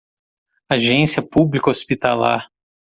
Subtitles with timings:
[0.67, 2.49] Agência pública hospitalar